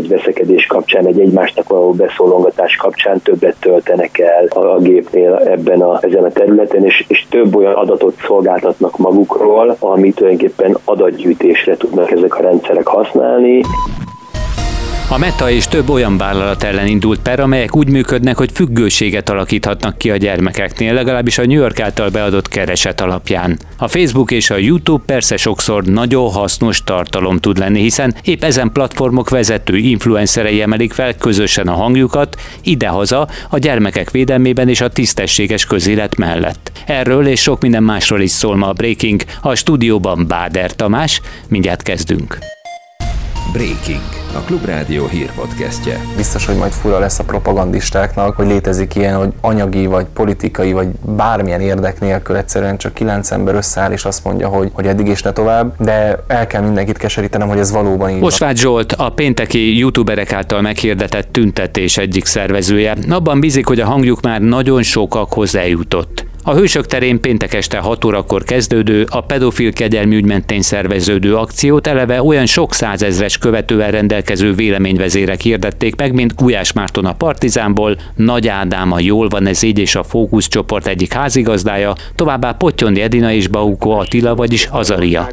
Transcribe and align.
egy 0.00 0.08
veszekedés 0.08 0.66
kapcsán, 0.66 1.06
egy 1.06 1.20
egymásnak 1.20 1.68
való 1.68 1.92
beszólongatás 1.92 2.76
kapcsán 2.76 3.20
többet 3.22 3.56
töltenek 3.60 4.18
el 4.18 4.46
a 4.46 4.78
gépnél 4.78 5.34
ebben 5.34 5.80
a, 5.80 5.98
ezen 6.02 6.24
a 6.24 6.30
területen, 6.30 6.84
és, 6.84 7.04
és 7.08 7.26
több 7.28 7.56
olyan 7.56 7.74
adatot 7.74 8.14
szolgáltatnak 8.26 8.98
magukról, 8.98 9.76
amit 9.78 10.14
tulajdonképpen 10.14 10.76
adatgyűjtésre 10.84 11.76
tudnak 11.76 12.10
ezek 12.10 12.34
a 12.34 12.42
rendszerek 12.42 12.86
használni. 12.86 13.60
A 15.12 15.18
Meta 15.18 15.50
és 15.50 15.66
több 15.66 15.88
olyan 15.88 16.16
vállalat 16.16 16.62
ellen 16.62 16.86
indult 16.86 17.20
per, 17.20 17.40
amelyek 17.40 17.76
úgy 17.76 17.88
működnek, 17.88 18.36
hogy 18.36 18.50
függőséget 18.52 19.28
alakíthatnak 19.28 19.98
ki 19.98 20.10
a 20.10 20.16
gyermekeknél, 20.16 20.94
legalábbis 20.94 21.38
a 21.38 21.46
New 21.46 21.60
York 21.60 21.80
által 21.80 22.08
beadott 22.08 22.48
kereset 22.48 23.00
alapján. 23.00 23.58
A 23.76 23.88
Facebook 23.88 24.30
és 24.30 24.50
a 24.50 24.56
YouTube 24.56 25.02
persze 25.06 25.36
sokszor 25.36 25.84
nagyon 25.84 26.30
hasznos 26.30 26.84
tartalom 26.84 27.38
tud 27.38 27.58
lenni, 27.58 27.80
hiszen 27.80 28.14
épp 28.22 28.44
ezen 28.44 28.72
platformok 28.72 29.28
vezető 29.28 29.76
influencerei 29.76 30.62
emelik 30.62 30.92
fel 30.92 31.14
közösen 31.14 31.68
a 31.68 31.74
hangjukat 31.74 32.40
idehaza 32.62 33.28
a 33.48 33.58
gyermekek 33.58 34.10
védelmében 34.10 34.68
és 34.68 34.80
a 34.80 34.88
tisztességes 34.88 35.64
közélet 35.64 36.16
mellett. 36.16 36.72
Erről 36.86 37.26
és 37.26 37.40
sok 37.40 37.60
minden 37.60 37.82
másról 37.82 38.20
is 38.20 38.30
szól 38.30 38.56
ma 38.56 38.68
a 38.68 38.72
Breaking, 38.72 39.22
a 39.40 39.54
stúdióban 39.54 40.26
Báder 40.26 40.74
Tamás, 40.74 41.20
mindjárt 41.48 41.82
kezdünk. 41.82 42.38
Breaking, 43.52 44.19
a 44.34 44.38
Klubrádió 44.38 45.06
hírpodcastje. 45.06 46.00
Biztos, 46.16 46.46
hogy 46.46 46.56
majd 46.56 46.72
fura 46.72 46.98
lesz 46.98 47.18
a 47.18 47.24
propagandistáknak, 47.24 48.36
hogy 48.36 48.46
létezik 48.46 48.94
ilyen, 48.94 49.16
hogy 49.16 49.32
anyagi, 49.40 49.86
vagy 49.86 50.06
politikai, 50.12 50.72
vagy 50.72 50.88
bármilyen 51.16 51.60
érdek 51.60 52.00
nélkül 52.00 52.36
egyszerűen 52.36 52.76
csak 52.76 52.94
kilenc 52.94 53.30
ember 53.30 53.54
összeáll, 53.54 53.92
és 53.92 54.04
azt 54.04 54.24
mondja, 54.24 54.48
hogy, 54.48 54.70
hogy 54.72 54.86
eddig 54.86 55.06
is 55.06 55.22
ne 55.22 55.32
tovább, 55.32 55.74
de 55.78 56.24
el 56.26 56.46
kell 56.46 56.62
mindenkit 56.62 56.96
keserítenem, 56.96 57.48
hogy 57.48 57.58
ez 57.58 57.70
valóban 57.70 58.10
így 58.10 58.22
Osváth 58.22 58.60
Zsolt, 58.60 58.92
a 58.92 59.08
pénteki 59.10 59.78
youtuberek 59.78 60.32
által 60.32 60.60
meghirdetett 60.60 61.32
tüntetés 61.32 61.96
egyik 61.96 62.24
szervezője. 62.24 62.96
Abban 63.08 63.40
bízik, 63.40 63.66
hogy 63.66 63.80
a 63.80 63.86
hangjuk 63.86 64.20
már 64.20 64.40
nagyon 64.40 64.82
sokakhoz 64.82 65.54
eljutott. 65.54 66.29
A 66.44 66.54
Hősök 66.54 66.86
terén 66.86 67.20
péntek 67.20 67.54
este 67.54 67.78
6 67.78 68.04
órakor 68.04 68.42
kezdődő, 68.42 69.04
a 69.10 69.20
pedofil 69.20 69.72
kegyelmi 69.72 70.16
ügy 70.16 70.24
mentén 70.24 70.62
szerveződő 70.62 71.36
akciót 71.36 71.86
eleve 71.86 72.22
olyan 72.22 72.46
sok 72.46 72.74
százezres 72.74 73.38
követővel 73.38 73.90
rendelkező 73.90 74.52
véleményvezérek 74.52 75.40
hirdették 75.40 75.96
meg, 75.96 76.12
mint 76.12 76.34
Gulyás 76.34 76.72
Márton 76.72 77.04
a 77.04 77.12
Partizánból, 77.12 77.96
Nagy 78.14 78.48
Ádám 78.48 78.92
a 78.92 79.00
Jól 79.00 79.28
van 79.28 79.46
ez 79.46 79.62
így 79.62 79.78
és 79.78 79.94
a 79.94 80.02
Fókusz 80.02 80.48
csoport 80.48 80.86
egyik 80.86 81.12
házigazdája, 81.12 81.92
továbbá 82.14 82.52
Pottyondi 82.52 83.00
Edina 83.02 83.32
és 83.32 83.48
Bauko 83.48 83.90
Attila, 83.90 84.34
vagyis 84.34 84.68
Azaria. 84.70 85.28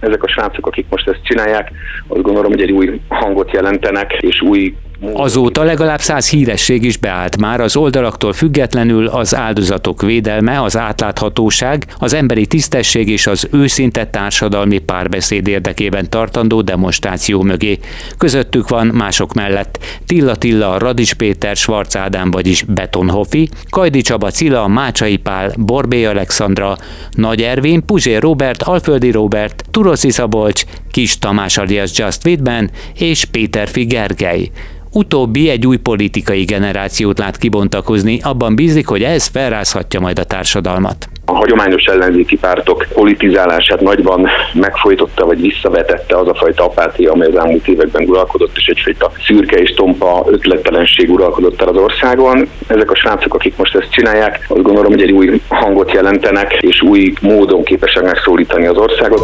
Ezek 0.00 0.22
a 0.22 0.28
srácok, 0.28 0.66
akik 0.66 0.86
most 0.90 1.08
ezt 1.08 1.24
csinálják, 1.24 1.70
azt 2.08 2.22
gondolom, 2.22 2.50
hogy 2.50 2.62
egy 2.62 2.72
új 2.72 3.00
hangot 3.08 3.52
jelentenek, 3.52 4.12
és 4.20 4.40
új 4.40 4.74
Azóta 5.12 5.62
legalább 5.62 6.00
száz 6.00 6.28
híresség 6.30 6.84
is 6.84 6.96
beállt 6.96 7.36
már 7.36 7.60
az 7.60 7.76
oldalaktól 7.76 8.32
függetlenül 8.32 9.06
az 9.06 9.34
áldozatok 9.34 10.02
védelme, 10.02 10.62
az 10.62 10.76
átláthatóság, 10.76 11.86
az 11.98 12.12
emberi 12.12 12.46
tisztesség 12.46 13.08
és 13.08 13.26
az 13.26 13.48
őszinte 13.52 14.06
társadalmi 14.06 14.78
párbeszéd 14.78 15.48
érdekében 15.48 16.10
tartandó 16.10 16.60
demonstráció 16.60 17.42
mögé. 17.42 17.78
Közöttük 18.18 18.68
van 18.68 18.86
mások 18.86 19.34
mellett 19.34 19.78
Tilla 20.06 20.36
Tilla, 20.36 20.78
Radics 20.78 21.14
Péter, 21.14 21.56
Svarc 21.56 21.94
Ádám, 21.94 22.30
vagyis 22.30 22.62
Betonhofi, 22.62 23.48
Kajdi 23.70 24.00
Csaba 24.00 24.30
Cilla, 24.30 24.66
Mácsai 24.66 25.16
Pál, 25.16 25.52
Borbé 25.56 26.04
Alexandra, 26.04 26.76
Nagy 27.10 27.42
Ervin, 27.42 27.84
Puzsér 27.84 28.22
Robert, 28.22 28.62
Alföldi 28.62 29.10
Robert, 29.10 29.64
Turoszi 29.70 30.10
Szabolcs, 30.10 30.62
Kis 30.90 31.18
Tamás 31.18 31.58
alias 31.58 31.90
Just 31.94 32.26
Whitman 32.26 32.70
és 32.94 33.24
Péter 33.24 33.68
Gergely. 33.72 34.50
Utóbbi 34.96 35.48
egy 35.48 35.66
új 35.66 35.76
politikai 35.76 36.44
generációt 36.44 37.18
lát 37.18 37.36
kibontakozni, 37.36 38.20
abban 38.22 38.54
bízik, 38.54 38.86
hogy 38.86 39.02
ez 39.02 39.26
felrázhatja 39.26 40.00
majd 40.00 40.18
a 40.18 40.24
társadalmat. 40.24 41.08
A 41.24 41.34
hagyományos 41.34 41.84
ellenzéki 41.84 42.36
pártok 42.36 42.86
politizálását 42.94 43.80
nagyban 43.80 44.28
megfojtotta 44.52 45.26
vagy 45.26 45.40
visszavetette 45.40 46.16
az 46.16 46.28
a 46.28 46.34
fajta 46.34 46.64
apátia, 46.64 47.12
amely 47.12 47.28
az 47.28 47.36
elmúlt 47.36 47.68
években 47.68 48.08
uralkodott, 48.08 48.56
és 48.56 48.66
egyfajta 48.66 49.12
szürke 49.26 49.56
és 49.56 49.74
tompa 49.74 50.24
ötlettelenség 50.28 51.10
uralkodott 51.10 51.60
el 51.60 51.68
az 51.68 51.76
országon. 51.76 52.48
Ezek 52.66 52.90
a 52.90 52.94
srácok, 52.94 53.34
akik 53.34 53.56
most 53.56 53.74
ezt 53.74 53.90
csinálják, 53.90 54.44
azt 54.48 54.62
gondolom, 54.62 54.92
hogy 54.92 55.02
egy 55.02 55.12
új 55.12 55.40
hangot 55.48 55.92
jelentenek, 55.92 56.52
és 56.60 56.82
új 56.82 57.12
módon 57.20 57.64
képesek 57.64 58.02
megszólítani 58.02 58.66
az 58.66 58.76
országot. 58.76 59.22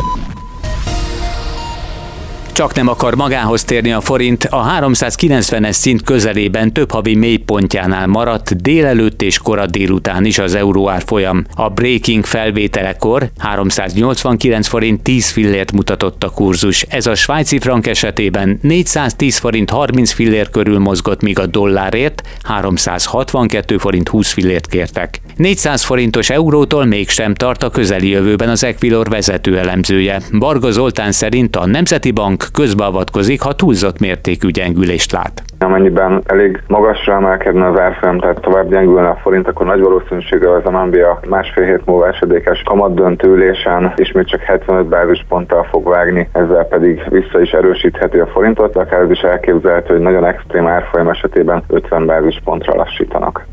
Csak 2.52 2.74
nem 2.74 2.88
akar 2.88 3.14
magához 3.14 3.64
térni 3.64 3.92
a 3.92 4.00
forint, 4.00 4.44
a 4.44 4.66
390-es 4.80 5.72
szint 5.72 6.02
közelében 6.02 6.72
több 6.72 6.90
havi 6.90 7.14
mélypontjánál 7.14 8.06
maradt 8.06 8.62
délelőtt 8.62 9.22
és 9.22 9.38
korai 9.38 9.66
délután 9.66 10.24
is 10.24 10.38
az 10.38 10.54
euró 10.54 10.88
árfolyam. 10.88 11.44
A 11.54 11.68
breaking 11.68 12.24
felvételekor 12.24 13.30
389 13.38 14.66
forint 14.66 15.02
10 15.02 15.30
fillért 15.30 15.72
mutatott 15.72 16.24
a 16.24 16.30
kurzus. 16.30 16.82
Ez 16.82 17.06
a 17.06 17.14
svájci 17.14 17.58
frank 17.58 17.86
esetében 17.86 18.58
410 18.62 19.36
forint 19.36 19.70
30 19.70 20.12
fillér 20.12 20.50
körül 20.50 20.78
mozgott, 20.78 21.22
míg 21.22 21.38
a 21.38 21.46
dollárért 21.46 22.22
362 22.42 23.78
forint 23.78 24.08
20 24.08 24.32
fillért 24.32 24.66
kértek. 24.66 25.20
400 25.36 25.82
forintos 25.82 26.30
eurótól 26.30 26.84
mégsem 26.84 27.34
tart 27.34 27.62
a 27.62 27.70
közeli 27.70 28.08
jövőben 28.08 28.48
az 28.48 28.64
Equilor 28.64 29.08
vezető 29.08 29.58
elemzője. 29.58 30.20
Barga 30.38 30.70
Zoltán 30.70 31.12
szerint 31.12 31.56
a 31.56 31.66
Nemzeti 31.66 32.10
Bank 32.10 32.41
közbeavatkozik, 32.50 33.40
ha 33.42 33.52
túlzott 33.52 33.98
mértékű 34.00 34.48
gyengülést 34.48 35.12
lát. 35.12 35.42
Amennyiben 35.58 36.22
elég 36.26 36.62
magasra 36.66 37.12
emelkedne 37.12 37.68
az 37.68 37.78
árfolyam, 37.78 38.18
tehát 38.18 38.40
tovább 38.40 38.70
gyengülne 38.70 39.08
a 39.08 39.18
forint, 39.22 39.48
akkor 39.48 39.66
nagy 39.66 39.80
valószínűséggel 39.80 40.54
az 40.54 40.72
MNB 40.72 40.94
a 40.94 41.20
másfél 41.28 41.64
hét 41.64 41.86
múlva 41.86 42.08
esedékes 42.08 42.62
kamat 42.64 42.94
döntőülésen 42.94 43.92
ismét 43.96 44.28
csak 44.28 44.40
75 44.40 44.86
bázisponttal 44.86 45.66
fog 45.70 45.88
vágni, 45.88 46.28
ezzel 46.32 46.64
pedig 46.64 47.02
vissza 47.08 47.40
is 47.40 47.50
erősítheti 47.50 48.18
a 48.18 48.26
forintot, 48.26 48.76
akár 48.76 49.00
ez 49.00 49.10
is 49.10 49.20
elképzelhető, 49.20 49.92
hogy 49.92 50.02
nagyon 50.02 50.24
extrém 50.24 50.66
árfolyam 50.66 51.08
esetében 51.08 51.62
50 51.68 52.06
bázispontra 52.06 52.74
lassítanak. 52.74 53.46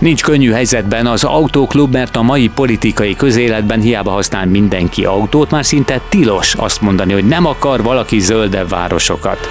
Nincs 0.00 0.22
könnyű 0.22 0.50
helyzetben 0.50 1.06
az 1.06 1.24
autóklub, 1.24 1.92
mert 1.92 2.16
a 2.16 2.22
mai 2.22 2.48
politikai 2.48 3.16
közéletben 3.16 3.80
hiába 3.80 4.10
használ 4.10 4.46
mindenki 4.46 5.04
autót, 5.04 5.50
már 5.50 5.64
szinte 5.64 6.00
tilos 6.08 6.54
azt 6.54 6.80
mondani, 6.80 7.12
hogy 7.12 7.26
nem 7.26 7.46
akar 7.46 7.82
valaki 7.82 8.20
zöldebb 8.20 8.68
városokat. 8.68 9.48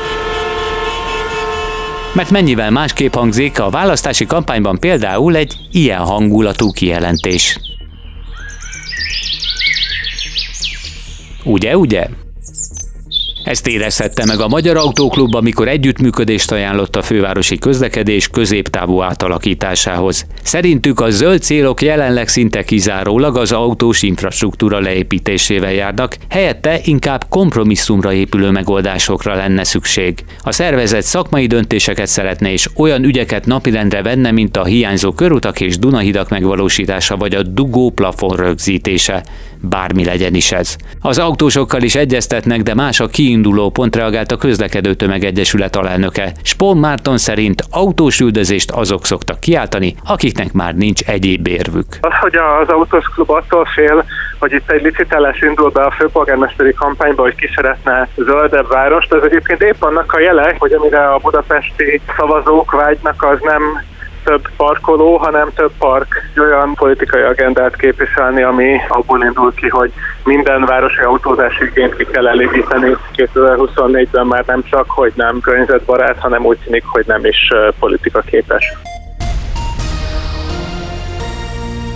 Mert 2.14 2.30
mennyivel 2.30 2.72
másképp 2.72 3.14
hangzik 3.14 3.60
a 3.60 3.70
választási 3.70 4.26
kampányban 4.26 4.80
például 4.80 5.36
egy 5.36 5.56
ilyen 5.72 6.00
hangulatú 6.00 6.72
kijelentés. 6.72 7.60
Ugye, 11.44 11.78
ugye? 11.78 12.08
Ezt 13.44 13.68
érezhette 13.68 14.26
meg 14.26 14.40
a 14.40 14.48
Magyar 14.48 14.78
Autóklub, 14.78 15.36
amikor 15.36 15.68
együttműködést 15.68 16.52
ajánlott 16.52 16.96
a 16.96 17.02
fővárosi 17.02 17.58
közlekedés 17.58 18.28
középtávú 18.28 19.02
átalakításához. 19.02 20.26
Szerintük 20.44 21.00
a 21.00 21.10
zöld 21.10 21.42
célok 21.42 21.82
jelenleg 21.82 22.28
szinte 22.28 22.64
kizárólag 22.64 23.38
az 23.38 23.52
autós 23.52 24.02
infrastruktúra 24.02 24.80
leépítésével 24.80 25.74
járnak, 25.74 26.18
helyette 26.30 26.80
inkább 26.84 27.26
kompromisszumra 27.30 28.14
épülő 28.14 28.50
megoldásokra 28.50 29.36
lenne 29.36 29.64
szükség. 29.64 30.24
A 30.44 30.52
szervezet 30.52 31.04
szakmai 31.04 31.48
döntéseket 31.48 32.08
szeretne 32.08 32.52
és 32.52 32.70
olyan 32.76 33.04
ügyeket 33.04 33.46
napirendre 33.46 34.02
venne, 34.02 34.32
mint 34.32 34.58
a 34.58 34.66
hiányzó 34.66 35.12
körutak 35.12 35.60
és 35.60 35.78
Dunahidak 35.78 36.30
megvalósítása 36.30 37.18
vagy 37.18 37.36
a 37.36 37.44
dugó 37.44 37.90
plafon 37.90 38.36
rögzítése. 38.36 39.24
Bármi 39.62 40.04
legyen 40.04 40.36
is 40.36 40.52
ez. 40.52 40.76
Az 41.00 41.18
autósokkal 41.18 41.82
is 41.82 41.96
egyeztetnek, 41.96 42.64
de 42.64 42.74
más 42.74 43.00
a 43.00 43.08
kiinduló 43.08 43.29
kiinduló 43.30 43.70
pont 43.70 43.96
reagált 43.96 44.32
a 44.32 44.38
közlekedő 44.38 44.94
tömegegyesület 44.94 45.76
alelnöke. 45.76 46.32
Spon 46.44 46.78
Márton 46.78 47.18
szerint 47.18 47.64
autós 47.72 48.20
üldözést 48.20 48.72
azok 48.72 49.06
szoktak 49.06 49.40
kiáltani, 49.40 49.96
akiknek 50.06 50.54
már 50.54 50.76
nincs 50.76 51.02
egyéb 51.02 51.48
érvük. 51.48 51.86
Az, 52.02 52.14
hogy 52.20 52.36
az 52.36 52.70
autós 52.70 53.06
klub 53.14 53.30
attól 53.30 53.66
fél, 53.66 54.06
hogy 54.40 54.52
itt 54.52 54.72
egy 54.72 54.82
licitálás 54.82 55.42
indul 55.42 55.70
be 55.70 55.82
a 55.82 55.92
főpolgármesteri 55.92 56.74
kampányba, 56.74 57.22
hogy 57.22 57.36
ki 57.36 57.50
szeretne 57.56 58.08
zöldebb 58.16 58.68
várost, 58.68 59.14
az 59.14 59.24
egyébként 59.24 59.62
épp 59.62 59.84
annak 59.84 60.14
a 60.14 60.20
jele, 60.20 60.56
hogy 60.58 60.74
amire 60.74 61.14
a 61.14 61.18
budapesti 61.18 62.02
szavazók 62.18 62.72
vágynak, 62.72 63.24
az 63.24 63.40
nem 63.42 63.62
több 64.24 64.50
parkoló, 64.58 65.18
hanem 65.18 65.50
több 65.56 65.72
park 65.78 66.32
olyan 66.38 66.74
politikai 66.74 67.22
agendát 67.22 67.76
képviselni, 67.76 68.42
ami 68.42 68.78
abból 68.88 69.24
indul 69.24 69.54
ki, 69.54 69.70
hogy 69.70 69.92
minden 70.24 70.66
városi 70.66 71.02
autózási 71.02 71.64
igényt 71.64 71.96
ki 71.96 72.06
kell 72.06 72.28
elégíteni. 72.28 72.96
2024-ben 73.16 74.28
már 74.28 74.44
nem 74.46 74.64
csak, 74.64 74.90
hogy 74.90 75.12
nem 75.16 75.40
környezetbarát, 75.40 76.20
hanem 76.20 76.46
úgy 76.46 76.58
tűnik, 76.58 76.84
hogy 76.86 77.04
nem 77.08 77.26
is 77.26 77.48
politika 77.80 78.20
képes. 78.20 78.74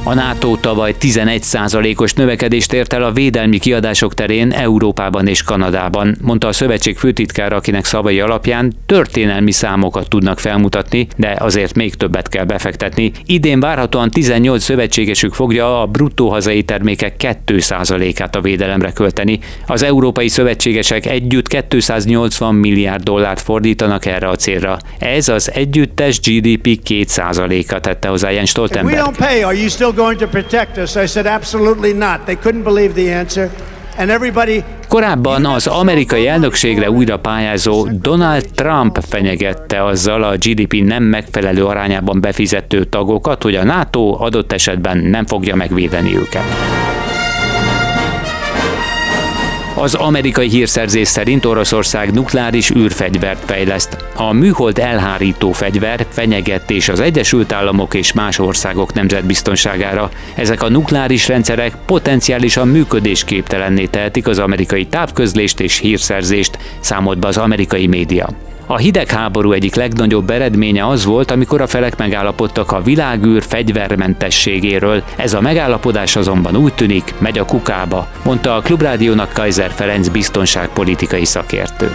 A 0.05 0.13
NATO 0.13 0.55
tavaly 0.55 0.95
11%-os 0.99 2.13
növekedést 2.13 2.73
ért 2.73 2.93
el 2.93 3.03
a 3.03 3.11
védelmi 3.11 3.59
kiadások 3.59 4.13
terén 4.13 4.51
Európában 4.51 5.27
és 5.27 5.43
Kanadában, 5.43 6.17
mondta 6.21 6.47
a 6.47 6.51
szövetség 6.51 6.97
főtitkára, 6.97 7.55
akinek 7.55 7.85
szavai 7.85 8.19
alapján 8.19 8.73
történelmi 8.85 9.51
számokat 9.51 10.09
tudnak 10.09 10.39
felmutatni, 10.39 11.07
de 11.17 11.35
azért 11.39 11.75
még 11.75 11.95
többet 11.95 12.29
kell 12.29 12.45
befektetni. 12.45 13.11
Idén 13.25 13.59
várhatóan 13.59 14.09
18 14.09 14.63
szövetségesük 14.63 15.33
fogja 15.33 15.81
a 15.81 15.85
bruttó 15.85 16.29
hazai 16.29 16.63
termékek 16.63 17.15
2%-át 17.45 18.35
a 18.35 18.41
védelemre 18.41 18.91
költeni. 18.91 19.39
Az 19.67 19.83
európai 19.83 20.27
szövetségesek 20.27 21.05
együtt 21.05 21.47
280 21.69 22.55
milliárd 22.55 23.03
dollárt 23.03 23.41
fordítanak 23.41 24.05
erre 24.05 24.27
a 24.27 24.35
célra. 24.35 24.77
Ez 24.99 25.27
az 25.27 25.51
együttes 25.53 26.19
GDP 26.19 26.79
2%-a 26.89 27.79
tette 27.79 28.07
hozzá 28.07 28.29
Jens 28.29 28.49
Stoltenberg 28.49 28.97
going 29.95 30.19
to 30.19 30.27
protect 30.27 30.77
us? 30.77 30.95
I 30.95 31.07
said, 31.07 31.25
absolutely 31.25 31.93
not. 31.93 32.25
They 32.25 32.35
couldn't 32.35 32.63
believe 32.63 32.93
the 32.93 33.13
answer. 33.13 33.49
And 33.97 34.09
everybody 34.09 34.63
Korábban 34.93 35.45
az 35.45 35.67
amerikai 35.67 36.27
elnökségre 36.27 36.89
újra 36.89 37.19
pályázó 37.19 37.87
Donald 37.91 38.45
Trump 38.55 38.99
fenyegette 39.09 39.85
azzal 39.85 40.23
a 40.23 40.35
GDP 40.35 40.73
nem 40.73 41.03
megfelelő 41.03 41.65
arányában 41.65 42.21
befizető 42.21 42.83
tagokat, 42.83 43.43
hogy 43.43 43.55
a 43.55 43.63
NATO 43.63 44.15
adott 44.19 44.51
esetben 44.51 44.97
nem 44.97 45.25
fogja 45.25 45.55
megvédeni 45.55 46.15
őket. 46.15 46.43
Az 49.83 49.93
amerikai 49.93 50.49
hírszerzés 50.49 51.07
szerint 51.07 51.45
Oroszország 51.45 52.13
nukleáris 52.13 52.69
űrfegyvert 52.69 53.43
fejleszt. 53.45 53.97
A 54.15 54.33
műhold 54.33 54.79
elhárító 54.79 55.51
fegyver 55.51 56.05
fenyegetés 56.09 56.89
az 56.89 56.99
Egyesült 56.99 57.51
Államok 57.51 57.93
és 57.93 58.13
más 58.13 58.39
országok 58.39 58.93
nemzetbiztonságára. 58.93 60.09
Ezek 60.35 60.63
a 60.63 60.69
nukleáris 60.69 61.27
rendszerek 61.27 61.73
potenciálisan 61.85 62.67
működésképtelenné 62.67 63.85
tehetik 63.85 64.27
az 64.27 64.39
amerikai 64.39 64.85
távközlést 64.85 65.59
és 65.59 65.77
hírszerzést, 65.77 66.57
számolt 66.79 67.19
be 67.19 67.27
az 67.27 67.37
amerikai 67.37 67.87
média. 67.87 68.29
A 68.65 68.77
hidegháború 68.77 69.51
egyik 69.51 69.75
legnagyobb 69.75 70.29
eredménye 70.29 70.87
az 70.87 71.05
volt, 71.05 71.31
amikor 71.31 71.61
a 71.61 71.67
felek 71.67 71.97
megállapodtak 71.97 72.71
a 72.71 72.81
világűr 72.81 73.43
fegyvermentességéről. 73.43 75.03
Ez 75.15 75.33
a 75.33 75.41
megállapodás 75.41 76.15
azonban 76.15 76.55
úgy 76.55 76.73
tűnik, 76.73 77.13
megy 77.19 77.37
a 77.37 77.45
kukába, 77.45 78.07
mondta 78.23 78.55
a 78.55 78.61
Klubrádiónak 78.61 79.33
Kaiser 79.33 79.71
Ferenc 79.71 80.07
biztonságpolitikai 80.07 81.25
szakértő 81.25 81.91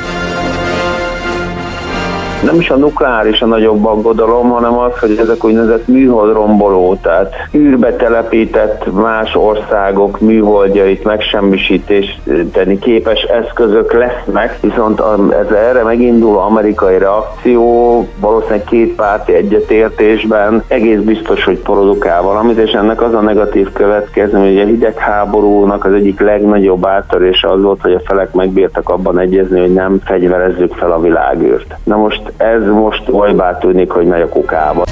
nem 2.43 2.61
is 2.61 2.70
a 2.70 2.76
nukleáris 2.76 3.40
a 3.40 3.46
nagyobb 3.46 3.87
aggodalom, 3.87 4.49
hanem 4.49 4.79
az, 4.79 4.99
hogy 4.99 5.17
ezek 5.19 5.44
úgynevezett 5.44 5.87
műholdromboló, 5.87 6.99
tehát 7.02 7.35
űrbe 7.55 7.93
telepített 7.93 8.93
más 8.93 9.35
országok 9.35 10.20
műholdjait 10.20 11.05
megsemmisíteni 11.05 12.79
képes 12.79 13.23
eszközök 13.23 13.93
lesznek, 13.93 14.58
viszont 14.61 15.02
ez 15.40 15.50
erre 15.50 15.82
meginduló 15.82 16.38
amerikai 16.38 16.99
reakció 16.99 18.06
valószínűleg 18.20 18.64
két 18.64 18.94
párti 18.94 19.34
egyetértésben 19.34 20.62
egész 20.69 21.00
biztos, 21.00 21.44
hogy 21.44 21.58
produkál 21.58 22.23
valamit, 22.23 22.58
és 22.58 22.70
ennek 22.70 23.02
az 23.02 23.14
a 23.14 23.20
negatív 23.20 23.73
következmény, 23.73 24.52
hogy 24.52 24.61
a 24.61 24.67
hidegháborúnak 24.67 25.84
az 25.84 25.93
egyik 25.93 26.20
legnagyobb 26.20 26.87
áttörése 26.87 27.49
az 27.49 27.62
volt, 27.62 27.81
hogy 27.81 27.93
a 27.93 28.00
felek 28.05 28.32
megbírtak 28.32 28.88
abban 28.88 29.19
egyezni, 29.19 29.61
hogy 29.61 29.73
nem 29.73 30.00
fegyverezzük 30.05 30.75
fel 30.75 30.93
a 30.93 31.00
világűrt. 31.00 31.75
Na 31.84 31.96
most 31.96 32.27
ez 32.36 32.62
most 32.62 33.02
olybá 33.08 33.58
tűnik, 33.58 33.90
hogy 33.90 34.06
megy 34.06 34.20
a 34.20 34.28
kukába. 34.28 34.84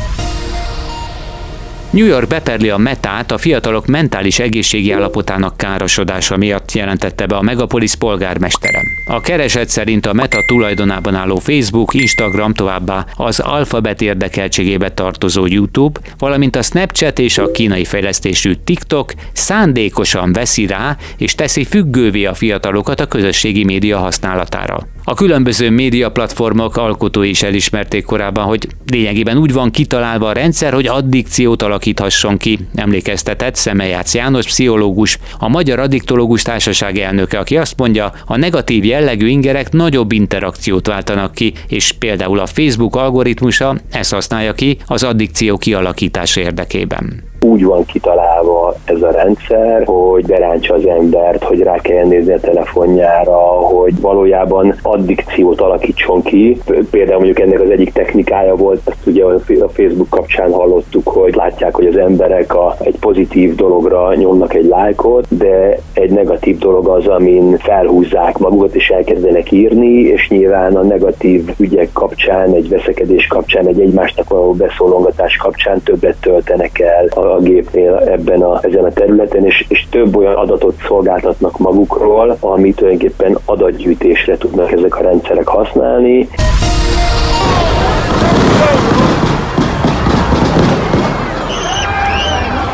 New 1.96 2.06
York 2.06 2.26
beperli 2.26 2.68
a 2.68 2.76
metát 2.76 3.30
a 3.30 3.38
fiatalok 3.38 3.86
mentális 3.86 4.38
egészségi 4.38 4.92
állapotának 4.92 5.56
károsodása 5.56 6.36
miatt 6.36 6.72
jelentette 6.72 7.26
be 7.26 7.36
a 7.36 7.42
Megapolis 7.42 7.94
polgármestere. 7.94 8.80
A 9.06 9.20
kereset 9.20 9.68
szerint 9.68 10.06
a 10.06 10.12
meta 10.12 10.38
tulajdonában 10.46 11.14
álló 11.14 11.36
Facebook, 11.36 11.94
Instagram 11.94 12.52
továbbá 12.52 13.06
az 13.16 13.40
alfabet 13.40 14.00
érdekeltségébe 14.00 14.88
tartozó 14.90 15.46
YouTube, 15.46 16.00
valamint 16.18 16.56
a 16.56 16.62
Snapchat 16.62 17.18
és 17.18 17.38
a 17.38 17.50
kínai 17.50 17.84
fejlesztésű 17.84 18.54
TikTok 18.64 19.12
szándékosan 19.32 20.32
veszi 20.32 20.66
rá 20.66 20.96
és 21.16 21.34
teszi 21.34 21.64
függővé 21.64 22.24
a 22.24 22.34
fiatalokat 22.34 23.00
a 23.00 23.06
közösségi 23.06 23.64
média 23.64 23.98
használatára. 23.98 24.78
A 25.08 25.14
különböző 25.14 25.70
média 25.70 26.10
platformok 26.10 26.76
alkotói 26.76 27.28
is 27.28 27.42
elismerték 27.42 28.04
korábban, 28.04 28.44
hogy 28.44 28.66
lényegében 28.90 29.36
úgy 29.36 29.52
van 29.52 29.70
kitalálva 29.70 30.28
a 30.28 30.32
rendszer, 30.32 30.72
hogy 30.72 30.86
addikciót 30.86 31.62
alakíthasson 31.62 32.36
ki, 32.36 32.58
emlékeztetett 32.74 33.54
Szemeljác 33.54 34.14
János 34.14 34.46
pszichológus, 34.46 35.18
a 35.38 35.48
Magyar 35.48 35.78
Addiktológus 35.78 36.42
Társaság 36.42 36.98
elnöke, 36.98 37.38
aki 37.38 37.56
azt 37.56 37.78
mondja, 37.78 38.12
a 38.26 38.36
negatív 38.36 38.84
jellegű 38.84 39.26
ingerek 39.26 39.72
nagyobb 39.72 40.12
interakciót 40.12 40.86
váltanak 40.86 41.32
ki, 41.32 41.52
és 41.68 41.92
például 41.92 42.38
a 42.38 42.46
Facebook 42.46 42.96
algoritmusa 42.96 43.76
ezt 43.90 44.12
használja 44.12 44.52
ki 44.52 44.78
az 44.86 45.02
addikció 45.02 45.56
kialakítása 45.56 46.40
érdekében. 46.40 47.22
Úgy 47.40 47.64
van 47.64 47.84
kitalálva 47.84 48.35
ez 48.84 49.02
a 49.02 49.10
rendszer, 49.10 49.82
hogy 49.84 50.26
berántsa 50.26 50.74
az 50.74 50.86
embert, 50.86 51.44
hogy 51.44 51.60
rá 51.62 51.76
kell 51.76 52.04
nézni 52.04 52.32
a 52.32 52.40
telefonjára, 52.40 53.38
hogy 53.40 54.00
valójában 54.00 54.74
addikciót 54.82 55.60
alakítson 55.60 56.22
ki. 56.22 56.60
Például 56.90 57.18
mondjuk 57.18 57.40
ennek 57.40 57.60
az 57.60 57.70
egyik 57.70 57.92
technikája 57.92 58.54
volt, 58.54 58.80
ezt 58.84 59.06
ugye 59.06 59.24
a 59.24 59.68
Facebook 59.68 60.08
kapcsán 60.10 60.52
hallottuk, 60.52 61.08
hogy 61.08 61.34
látják, 61.34 61.74
hogy 61.74 61.86
az 61.86 61.96
emberek 61.96 62.54
a, 62.54 62.76
egy 62.80 62.98
pozitív 62.98 63.54
dologra 63.54 64.14
nyomnak 64.14 64.54
egy 64.54 64.66
lájkot, 64.66 65.36
de 65.36 65.78
egy 65.92 66.10
negatív 66.10 66.58
dolog 66.58 66.88
az, 66.88 67.06
amin 67.06 67.56
felhúzzák 67.58 68.38
magukat 68.38 68.74
és 68.74 68.88
elkezdenek 68.88 69.52
írni, 69.52 70.00
és 70.00 70.28
nyilván 70.28 70.76
a 70.76 70.82
negatív 70.82 71.50
ügyek 71.58 71.88
kapcsán, 71.92 72.54
egy 72.54 72.68
veszekedés 72.68 73.26
kapcsán, 73.26 73.66
egy 73.66 73.80
egymásnak 73.80 74.28
való 74.28 74.52
beszólongatás 74.52 75.36
kapcsán 75.36 75.82
többet 75.82 76.16
töltenek 76.20 76.78
el 76.78 77.06
a 77.06 77.40
gépnél 77.40 77.94
ebben 78.06 78.35
a, 78.42 78.58
ezen 78.62 78.84
a 78.84 78.92
területen, 78.92 79.44
és, 79.44 79.64
és 79.68 79.86
több 79.90 80.16
olyan 80.16 80.34
adatot 80.34 80.74
szolgáltatnak 80.86 81.58
magukról, 81.58 82.36
amit 82.40 82.76
tulajdonképpen 82.76 83.38
adatgyűjtésre 83.44 84.36
tudnak 84.36 84.72
ezek 84.72 84.96
a 84.96 85.02
rendszerek 85.02 85.48
használni. 85.48 86.28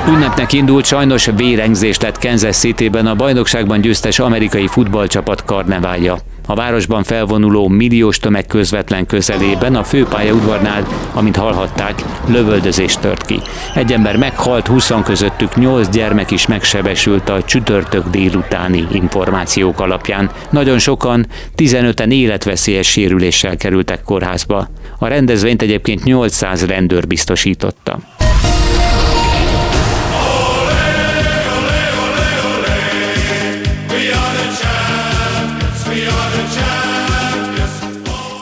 Ünnepnek 0.09 0.53
indult 0.53 0.85
sajnos 0.85 1.31
vérengzés 1.37 2.01
lett 2.01 2.19
Kansas 2.19 2.57
City-ben 2.57 3.07
a 3.07 3.15
bajnokságban 3.15 3.81
győztes 3.81 4.19
amerikai 4.19 4.67
futballcsapat 4.67 5.45
karneválja. 5.45 6.17
A 6.47 6.55
városban 6.55 7.03
felvonuló 7.03 7.69
milliós 7.69 8.19
tömeg 8.19 8.47
közvetlen 8.47 9.07
közelében 9.07 9.75
a 9.75 9.85
főpályaudvarnál, 9.85 10.87
amint 11.15 11.37
hallhatták, 11.37 12.03
lövöldözés 12.27 12.97
tört 12.97 13.27
ki. 13.27 13.41
Egy 13.75 13.93
ember 13.93 14.17
meghalt, 14.17 14.67
20 14.67 14.93
közöttük 15.05 15.57
8 15.57 15.89
gyermek 15.89 16.31
is 16.31 16.47
megsebesült 16.47 17.29
a 17.29 17.43
csütörtök 17.43 18.09
délutáni 18.09 18.87
információk 18.93 19.81
alapján. 19.81 20.31
Nagyon 20.51 20.79
sokan, 20.79 21.27
15-en 21.57 22.11
életveszélyes 22.13 22.91
sérüléssel 22.91 23.57
kerültek 23.57 24.03
kórházba. 24.03 24.69
A 24.99 25.07
rendezvényt 25.07 25.63
egyébként 25.63 26.05
800 26.05 26.67
rendőr 26.67 27.07
biztosította. 27.07 27.99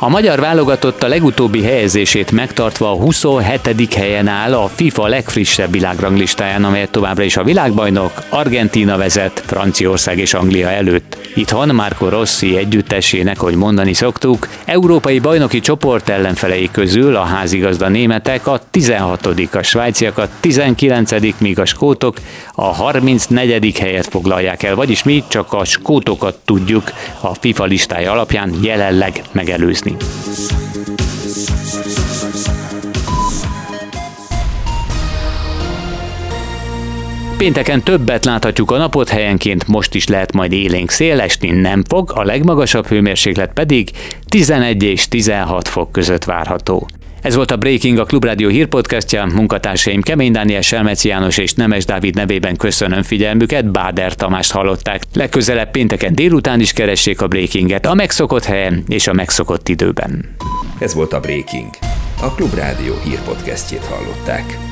A 0.02 0.08
magyar 0.08 0.40
válogatott 0.40 1.02
a 1.02 1.08
legutóbbi 1.08 1.62
helyezését 1.62 2.30
megtartva 2.30 2.90
a 2.90 2.96
27. 2.96 3.94
helyen 3.94 4.28
áll 4.28 4.54
a 4.54 4.68
FIFA 4.68 5.06
legfrissebb 5.06 5.72
világranglistáján, 5.72 6.64
amelyet 6.64 6.90
továbbra 6.90 7.22
is 7.22 7.36
a 7.36 7.44
világbajnok 7.44 8.12
Argentína 8.28 8.96
vezet 8.96 9.42
Franciaország 9.46 10.18
és 10.18 10.34
Anglia 10.34 10.70
előtt. 10.70 11.16
Itthon 11.34 11.74
Marco 11.74 12.08
Rossi 12.08 12.56
együttesének, 12.56 13.38
hogy 13.38 13.54
mondani 13.54 13.92
szoktuk, 13.92 14.48
európai 14.64 15.18
bajnoki 15.18 15.60
csoport 15.60 16.08
ellenfelei 16.08 16.68
közül 16.72 17.16
a 17.16 17.24
házigazda 17.24 17.88
németek 17.88 18.46
a 18.46 18.60
16 18.70 19.26
a 19.52 19.62
svájciak 19.62 20.18
a 20.18 20.28
19 20.40 21.10
míg 21.38 21.58
a 21.58 21.64
skótok 21.64 22.16
a 22.54 22.64
34. 22.64 23.78
helyet 23.78 24.06
foglalják 24.06 24.62
el, 24.62 24.74
vagyis 24.74 25.02
mi 25.02 25.24
csak 25.28 25.52
a 25.52 25.64
skótokat 25.64 26.38
tudjuk 26.44 26.92
a 27.20 27.34
FIFA 27.34 27.64
listája 27.64 28.12
alapján 28.12 28.54
jelenleg 28.62 29.22
megelőzni 29.32 29.89
követni. 29.98 30.18
Pénteken 37.36 37.82
többet 37.82 38.24
láthatjuk 38.24 38.70
a 38.70 38.76
napot, 38.76 39.08
helyenként 39.08 39.66
most 39.66 39.94
is 39.94 40.06
lehet 40.06 40.32
majd 40.32 40.52
élénk 40.52 40.90
szél, 40.90 41.20
esni 41.20 41.50
nem 41.50 41.84
fog, 41.84 42.12
a 42.14 42.22
legmagasabb 42.22 42.86
hőmérséklet 42.86 43.52
pedig 43.52 43.90
11 44.28 44.82
és 44.82 45.08
16 45.08 45.68
fok 45.68 45.92
között 45.92 46.24
várható. 46.24 46.88
Ez 47.22 47.34
volt 47.34 47.50
a 47.50 47.56
Breaking, 47.56 47.98
a 47.98 48.04
Klubrádió 48.04 48.48
hírpodcastja. 48.48 49.26
Munkatársaim 49.34 50.00
Kemény 50.00 50.32
Dániel, 50.32 50.60
Selmeci 50.60 51.08
János 51.08 51.38
és 51.38 51.52
Nemes 51.52 51.84
Dávid 51.84 52.14
nevében 52.14 52.56
köszönöm 52.56 53.02
figyelmüket. 53.02 53.70
Báder 53.70 54.14
Tamást 54.14 54.52
hallották. 54.52 55.02
Legközelebb 55.14 55.70
pénteken 55.70 56.14
délután 56.14 56.60
is 56.60 56.72
keressék 56.72 57.20
a 57.20 57.28
Breakinget 57.28 57.86
a 57.86 57.94
megszokott 57.94 58.44
helyen 58.44 58.84
és 58.88 59.06
a 59.06 59.12
megszokott 59.12 59.68
időben. 59.68 60.36
Ez 60.78 60.94
volt 60.94 61.12
a 61.12 61.20
Breaking. 61.20 61.68
A 62.20 62.34
Klubrádió 62.34 62.94
hírpodcastjét 63.04 63.84
hallották. 63.84 64.69